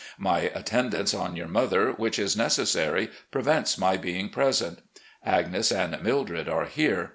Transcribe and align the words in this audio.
My 0.17 0.49
attendance 0.55 1.13
on 1.13 1.35
your 1.35 1.47
mother, 1.47 1.91
which 1.91 2.17
is 2.17 2.35
necessary, 2.35 3.11
pre 3.29 3.43
vents 3.43 3.77
my 3.77 3.97
being 3.97 4.29
present. 4.29 4.79
Agnes 5.23 5.71
and 5.71 6.01
Mildred 6.01 6.49
are 6.49 6.65
here. 6.65 7.09